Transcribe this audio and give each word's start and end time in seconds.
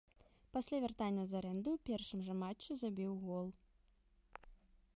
Пасля 0.55 0.77
вяртання 0.85 1.25
з 1.31 1.35
арэнды 1.39 1.69
ў 1.77 1.89
першым 1.89 2.19
жа 2.29 2.33
матчы 2.41 2.71
забіў 2.85 3.13
гол. 3.27 3.55